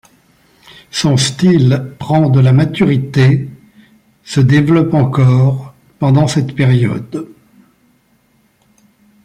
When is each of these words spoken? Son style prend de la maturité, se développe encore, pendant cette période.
Son 0.89 1.15
style 1.15 1.93
prend 1.99 2.31
de 2.31 2.39
la 2.39 2.53
maturité, 2.53 3.47
se 4.23 4.39
développe 4.39 4.95
encore, 4.95 5.75
pendant 5.99 6.27
cette 6.27 6.55
période. 6.55 7.27